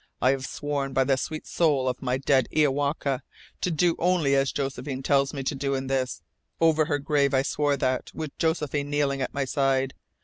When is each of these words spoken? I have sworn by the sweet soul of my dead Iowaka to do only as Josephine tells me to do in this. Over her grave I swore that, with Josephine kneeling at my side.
I 0.19 0.31
have 0.31 0.47
sworn 0.47 0.93
by 0.93 1.03
the 1.03 1.15
sweet 1.15 1.45
soul 1.45 1.87
of 1.87 2.01
my 2.01 2.17
dead 2.17 2.47
Iowaka 2.51 3.21
to 3.61 3.69
do 3.69 3.95
only 3.99 4.33
as 4.33 4.51
Josephine 4.51 5.03
tells 5.03 5.31
me 5.31 5.43
to 5.43 5.53
do 5.53 5.75
in 5.75 5.85
this. 5.85 6.23
Over 6.59 6.85
her 6.85 6.97
grave 6.97 7.35
I 7.35 7.43
swore 7.43 7.77
that, 7.77 8.09
with 8.11 8.35
Josephine 8.39 8.89
kneeling 8.89 9.21
at 9.21 9.35
my 9.35 9.45
side. 9.45 9.93